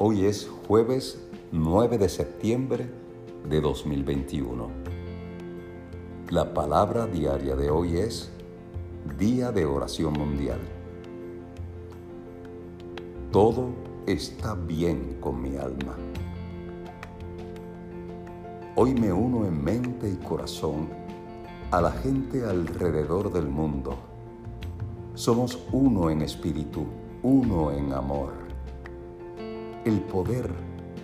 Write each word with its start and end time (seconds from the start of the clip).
Hoy 0.00 0.26
es 0.26 0.48
jueves 0.68 1.20
9 1.50 1.98
de 1.98 2.08
septiembre 2.08 2.88
de 3.50 3.60
2021. 3.60 4.68
La 6.30 6.54
palabra 6.54 7.08
diaria 7.08 7.56
de 7.56 7.68
hoy 7.68 7.96
es 7.96 8.30
Día 9.18 9.50
de 9.50 9.64
Oración 9.64 10.12
Mundial. 10.12 10.60
Todo 13.32 13.70
está 14.06 14.54
bien 14.54 15.16
con 15.20 15.42
mi 15.42 15.56
alma. 15.56 15.96
Hoy 18.76 18.94
me 18.94 19.12
uno 19.12 19.46
en 19.46 19.64
mente 19.64 20.08
y 20.08 20.24
corazón 20.24 20.90
a 21.72 21.80
la 21.80 21.90
gente 21.90 22.44
alrededor 22.44 23.32
del 23.32 23.48
mundo. 23.48 23.96
Somos 25.14 25.58
uno 25.72 26.08
en 26.08 26.22
espíritu, 26.22 26.86
uno 27.24 27.72
en 27.72 27.92
amor 27.92 28.47
el 29.88 30.00
poder 30.02 30.50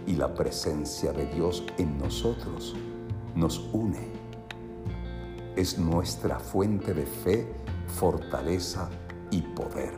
y 0.07 0.13
la 0.13 0.35
presencia 0.35 1.11
de 1.13 1.25
Dios 1.27 1.65
en 1.79 1.97
nosotros 1.97 2.77
nos 3.35 3.59
une. 3.73 4.13
Es 5.57 5.79
nuestra 5.79 6.39
fuente 6.39 6.93
de 6.93 7.07
fe, 7.07 7.51
fortaleza 7.87 8.91
y 9.31 9.41
poder. 9.41 9.95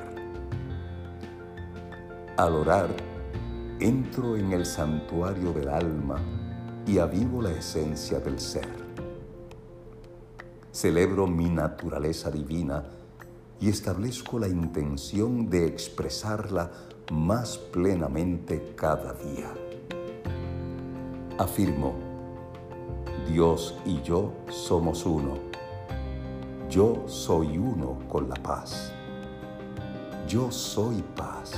Al 2.36 2.54
orar, 2.54 2.88
entro 3.80 4.36
en 4.36 4.52
el 4.52 4.64
santuario 4.64 5.52
del 5.52 5.68
alma 5.68 6.20
y 6.86 6.98
avivo 6.98 7.42
la 7.42 7.50
esencia 7.50 8.20
del 8.20 8.38
ser. 8.38 8.68
Celebro 10.70 11.26
mi 11.26 11.48
naturaleza 11.48 12.30
divina 12.30 12.84
y 13.58 13.68
establezco 13.68 14.38
la 14.38 14.46
intención 14.46 15.50
de 15.50 15.66
expresarla 15.66 16.70
más 17.12 17.56
plenamente 17.56 18.74
cada 18.76 19.12
día. 19.14 19.52
Afirmo, 21.38 21.94
Dios 23.28 23.76
y 23.84 24.00
yo 24.02 24.32
somos 24.48 25.06
uno. 25.06 25.34
Yo 26.68 27.04
soy 27.06 27.58
uno 27.58 27.98
con 28.08 28.28
la 28.28 28.36
paz. 28.36 28.92
Yo 30.26 30.50
soy 30.50 31.02
paz. 31.14 31.52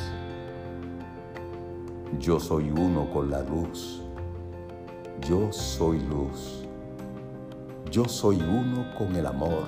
Yo 2.18 2.38
soy 2.38 2.70
uno 2.70 3.08
con 3.10 3.30
la 3.30 3.42
luz. 3.42 4.02
Yo 5.26 5.52
soy 5.52 6.00
luz. 6.00 6.64
Yo 7.90 8.04
soy 8.04 8.36
uno 8.36 8.94
con 8.96 9.16
el 9.16 9.26
amor. 9.26 9.66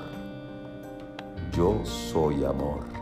Yo 1.53 1.84
soy 1.84 2.45
amor. 2.45 3.00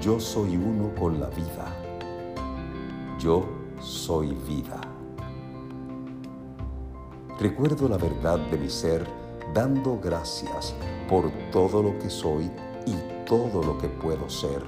Yo 0.00 0.18
soy 0.18 0.56
uno 0.56 0.94
con 0.98 1.20
la 1.20 1.28
vida. 1.28 1.76
Yo 3.18 3.44
soy 3.82 4.28
vida. 4.48 4.80
Recuerdo 7.38 7.86
la 7.86 7.98
verdad 7.98 8.38
de 8.50 8.56
mi 8.56 8.70
ser 8.70 9.06
dando 9.52 10.00
gracias 10.02 10.74
por 11.06 11.30
todo 11.52 11.82
lo 11.82 11.98
que 11.98 12.08
soy 12.08 12.50
y 12.86 12.94
todo 13.26 13.62
lo 13.62 13.76
que 13.76 13.88
puedo 13.88 14.30
ser 14.30 14.62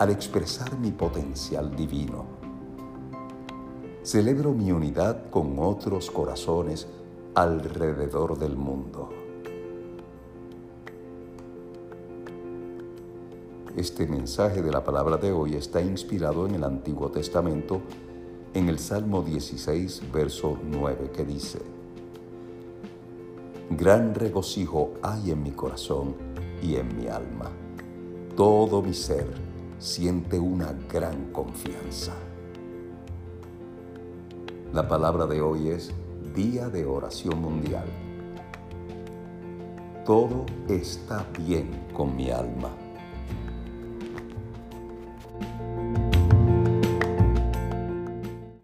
al 0.00 0.10
expresar 0.10 0.76
mi 0.76 0.90
potencial 0.90 1.76
divino. 1.76 2.24
Celebro 4.02 4.52
mi 4.54 4.72
unidad 4.72 5.30
con 5.30 5.56
otros 5.60 6.10
corazones 6.10 6.88
alrededor 7.36 8.36
del 8.36 8.56
mundo. 8.56 9.17
Este 13.78 14.08
mensaje 14.08 14.60
de 14.60 14.72
la 14.72 14.82
palabra 14.82 15.18
de 15.18 15.30
hoy 15.30 15.54
está 15.54 15.80
inspirado 15.80 16.48
en 16.48 16.56
el 16.56 16.64
Antiguo 16.64 17.12
Testamento, 17.12 17.80
en 18.52 18.68
el 18.68 18.80
Salmo 18.80 19.22
16, 19.22 20.02
verso 20.12 20.58
9, 20.68 21.12
que 21.14 21.24
dice, 21.24 21.60
Gran 23.70 24.16
regocijo 24.16 24.94
hay 25.00 25.30
en 25.30 25.44
mi 25.44 25.52
corazón 25.52 26.16
y 26.60 26.74
en 26.74 26.98
mi 26.98 27.06
alma. 27.06 27.52
Todo 28.36 28.82
mi 28.82 28.92
ser 28.92 29.28
siente 29.78 30.40
una 30.40 30.74
gran 30.92 31.30
confianza. 31.30 32.14
La 34.72 34.88
palabra 34.88 35.28
de 35.28 35.40
hoy 35.40 35.68
es 35.68 35.92
Día 36.34 36.68
de 36.68 36.84
Oración 36.84 37.40
Mundial. 37.40 37.86
Todo 40.04 40.46
está 40.66 41.24
bien 41.38 41.86
con 41.94 42.16
mi 42.16 42.32
alma 42.32 42.70